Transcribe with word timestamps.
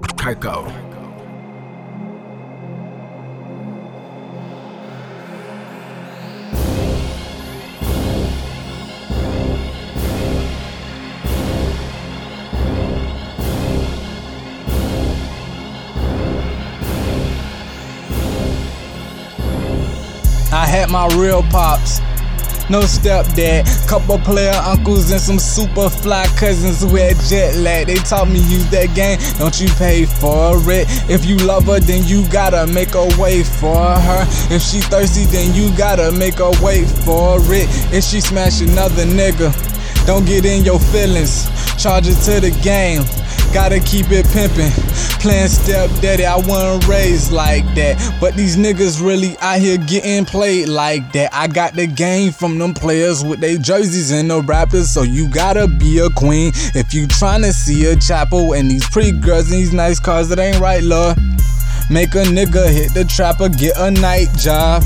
Kaiko. 0.00 0.66
I 20.52 20.66
had 20.66 20.90
my 20.90 21.06
real 21.16 21.42
pops. 21.44 22.00
No 22.70 22.80
stepdad, 22.80 23.66
couple 23.86 24.18
player 24.18 24.58
uncles 24.64 25.10
and 25.10 25.20
some 25.20 25.38
super 25.38 25.90
fly 25.90 26.26
cousins 26.36 26.80
who 26.80 26.96
had 26.96 27.16
jet 27.28 27.56
lag. 27.56 27.86
They 27.86 27.96
taught 27.96 28.28
me 28.28 28.38
use 28.40 28.68
that 28.70 28.94
game, 28.94 29.18
don't 29.38 29.60
you 29.60 29.68
pay 29.76 30.06
for 30.06 30.56
it. 30.72 30.86
If 31.10 31.26
you 31.26 31.36
love 31.36 31.66
her, 31.66 31.78
then 31.78 32.04
you 32.04 32.26
gotta 32.28 32.66
make 32.66 32.94
a 32.94 33.04
way 33.20 33.42
for 33.42 33.76
her. 33.76 34.24
If 34.50 34.62
she 34.62 34.80
thirsty, 34.80 35.24
then 35.24 35.54
you 35.54 35.76
gotta 35.76 36.10
make 36.12 36.38
her 36.38 36.52
wait 36.62 36.86
for 37.04 37.38
it. 37.52 37.68
If 37.92 38.04
she 38.04 38.20
smash 38.20 38.62
another 38.62 39.04
nigga, 39.04 39.52
don't 40.06 40.24
get 40.24 40.46
in 40.46 40.64
your 40.64 40.80
feelings. 40.80 41.46
Charge 41.76 42.08
it 42.08 42.16
to 42.24 42.40
the 42.40 42.50
game, 42.62 43.02
gotta 43.54 43.78
keep 43.78 44.10
it 44.10 44.26
pimpin'. 44.26 44.72
Playing 45.22 45.46
stepdaddy, 45.46 46.26
I 46.26 46.36
wasn't 46.36 46.88
raised 46.88 47.30
like 47.30 47.64
that. 47.76 47.96
But 48.20 48.34
these 48.34 48.56
niggas 48.56 49.00
really 49.00 49.38
out 49.38 49.60
here 49.60 49.78
getting 49.78 50.24
played 50.24 50.68
like 50.68 51.12
that. 51.12 51.32
I 51.32 51.46
got 51.46 51.74
the 51.74 51.86
game 51.86 52.32
from 52.32 52.58
them 52.58 52.74
players 52.74 53.24
with 53.24 53.38
their 53.38 53.56
jerseys 53.56 54.10
and 54.10 54.28
the 54.28 54.42
rappers, 54.42 54.90
so 54.90 55.02
you 55.02 55.28
gotta 55.28 55.68
be 55.68 56.00
a 56.00 56.10
queen. 56.10 56.50
If 56.74 56.92
you 56.92 57.06
tryna 57.06 57.52
see 57.52 57.86
a 57.86 57.94
chapel 57.94 58.54
and 58.54 58.68
these 58.68 58.86
pretty 58.90 59.12
girls 59.12 59.50
and 59.52 59.60
these 59.60 59.72
nice 59.72 60.00
cars, 60.00 60.28
That 60.28 60.40
ain't 60.40 60.58
right, 60.58 60.82
love. 60.82 61.16
Make 61.88 62.14
a 62.16 62.24
nigga 62.24 62.68
hit 62.72 62.92
the 62.92 63.04
trapper, 63.04 63.48
get 63.48 63.76
a 63.78 63.90
night 63.92 64.28
job. 64.36 64.82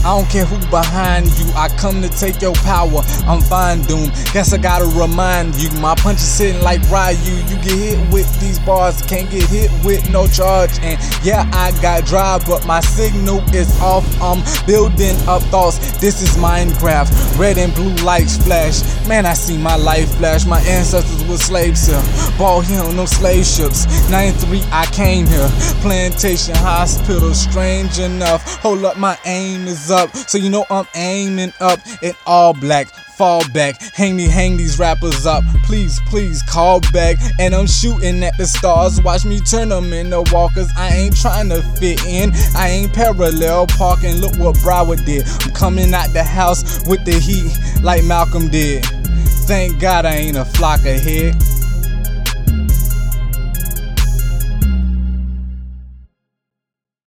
I 0.00 0.16
don't 0.16 0.30
care 0.30 0.46
who 0.46 0.56
behind 0.70 1.26
you, 1.38 1.44
I 1.54 1.68
come 1.76 2.00
to 2.00 2.08
take 2.08 2.40
your 2.40 2.54
power. 2.54 3.02
I'm 3.26 3.42
fine, 3.42 3.82
Doom. 3.82 4.10
Guess 4.32 4.54
I 4.54 4.56
gotta 4.56 4.86
remind 4.98 5.56
you, 5.56 5.70
my 5.78 5.94
punch 5.94 6.18
is 6.18 6.32
sitting 6.32 6.62
like 6.62 6.80
Ryu. 6.90 7.36
You 7.48 7.56
get 7.62 7.76
hit 7.76 8.12
with 8.12 8.40
these 8.40 8.58
bars, 8.60 9.02
can't 9.02 9.30
get 9.30 9.44
hit 9.50 9.70
with 9.84 10.08
no 10.10 10.26
charge. 10.26 10.78
And 10.80 10.98
yeah, 11.22 11.48
I 11.52 11.72
got 11.82 12.06
drive, 12.06 12.46
but 12.46 12.66
my 12.66 12.80
signal 12.80 13.40
is 13.54 13.78
off. 13.82 14.06
I'm 14.22 14.42
building 14.66 15.16
up 15.28 15.42
thoughts. 15.52 15.78
This 15.98 16.22
is 16.22 16.30
Minecraft. 16.38 17.38
Red 17.38 17.58
and 17.58 17.74
blue 17.74 17.94
lights 17.96 18.38
flash. 18.38 18.80
Man, 19.06 19.26
I 19.26 19.34
see 19.34 19.58
my 19.58 19.76
life 19.76 20.16
flash. 20.16 20.46
My 20.46 20.60
ancestors 20.60 21.28
were 21.28 21.36
slaves 21.36 21.86
here. 21.86 22.02
Ball 22.38 22.62
here 22.62 22.80
on 22.80 22.96
no 22.96 23.04
slave 23.04 23.44
ships. 23.44 23.84
93, 24.10 24.62
I 24.72 24.86
came 24.86 25.26
here. 25.26 25.48
Plantation 25.82 26.54
hospital, 26.56 27.34
strange 27.34 27.98
enough. 27.98 28.42
Hold 28.62 28.86
up, 28.86 28.96
my 28.96 29.18
aim 29.26 29.66
is 29.66 29.90
up. 29.90 29.99
So 30.08 30.38
you 30.38 30.50
know 30.50 30.64
I'm 30.70 30.86
aiming 30.94 31.52
up 31.60 31.78
in 32.02 32.12
all 32.26 32.54
black. 32.54 32.88
Fall 33.16 33.42
back, 33.52 33.78
hang 33.92 34.16
me, 34.16 34.28
hang 34.28 34.56
these 34.56 34.78
rappers 34.78 35.26
up. 35.26 35.44
Please, 35.64 36.00
please 36.06 36.42
call 36.44 36.80
back. 36.90 37.18
And 37.38 37.54
I'm 37.54 37.66
shooting 37.66 38.24
at 38.24 38.34
the 38.38 38.46
stars. 38.46 39.02
Watch 39.02 39.26
me 39.26 39.40
turn 39.40 39.68
them 39.68 39.92
into 39.92 40.24
walkers. 40.32 40.70
I 40.74 40.88
ain't 40.88 41.14
trying 41.14 41.50
to 41.50 41.60
fit 41.78 42.02
in. 42.06 42.32
I 42.56 42.68
ain't 42.68 42.94
parallel 42.94 43.66
parking. 43.66 44.22
Look 44.22 44.38
what 44.38 44.56
Broward 44.56 45.04
did. 45.04 45.26
I'm 45.42 45.52
coming 45.52 45.92
out 45.92 46.14
the 46.14 46.24
house 46.24 46.88
with 46.88 47.04
the 47.04 47.12
heat 47.12 47.52
like 47.82 48.04
Malcolm 48.04 48.48
did. 48.48 48.86
Thank 49.46 49.78
God 49.80 50.06
I 50.06 50.14
ain't 50.14 50.38
a 50.38 50.44
flakka 50.44 50.98
head. 50.98 51.59